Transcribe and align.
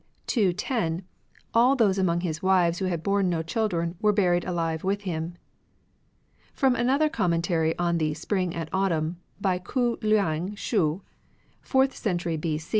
210, 0.25 1.03
all 1.53 1.75
those 1.75 1.99
among 1.99 2.21
his 2.21 2.41
wives 2.41 2.79
who 2.79 2.85
had 2.85 3.03
borne 3.03 3.29
no 3.29 3.43
children 3.43 3.93
were 4.01 4.11
buried 4.11 4.43
alive 4.45 4.83
with 4.83 5.01
him. 5.01 5.35
From 6.55 6.75
another 6.75 7.07
Commentary 7.07 7.77
on 7.77 7.99
the 7.99 8.07
fo?%ifii. 8.15 8.17
Spring 8.17 8.55
and 8.55 8.67
Autumn, 8.73 9.17
by 9.39 9.59
Ku 9.59 9.97
Uang 9.97 10.55
Shu, 10.57 11.03
fourth 11.61 11.95
century 11.95 12.35
B. 12.35 12.59